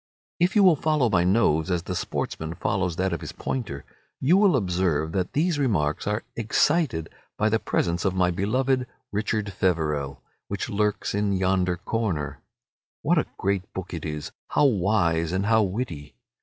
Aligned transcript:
If 0.39 0.55
you 0.55 0.63
will 0.63 0.75
follow 0.75 1.11
my 1.11 1.23
nose 1.23 1.69
as 1.69 1.83
the 1.83 1.95
sportsman 1.95 2.55
follows 2.55 2.95
that 2.95 3.13
of 3.13 3.21
his 3.21 3.33
pointer, 3.33 3.85
you 4.19 4.35
will 4.35 4.55
observe 4.55 5.11
that 5.11 5.33
these 5.33 5.59
remarks 5.59 6.07
are 6.07 6.23
excited 6.35 7.07
by 7.37 7.49
the 7.49 7.59
presence 7.59 8.03
of 8.03 8.15
my 8.15 8.31
beloved 8.31 8.87
"Richard 9.11 9.53
Feverel," 9.53 10.23
which 10.47 10.71
lurks 10.71 11.13
in 11.13 11.33
yonder 11.33 11.77
corner. 11.77 12.41
What 13.03 13.19
a 13.19 13.27
great 13.37 13.71
book 13.75 13.93
it 13.93 14.03
is, 14.03 14.31
how 14.47 14.65
wise 14.65 15.31
and 15.31 15.45
how 15.45 15.61
witty! 15.61 16.15